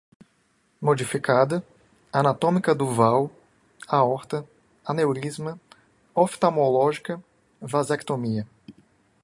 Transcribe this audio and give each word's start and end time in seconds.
modificada, 0.81 1.63
anatômica 2.11 2.73
duval, 2.73 3.29
aorta, 3.87 4.43
aneurisma, 4.83 5.61
oftalmológica, 6.15 7.23
vasectomia 7.61 8.47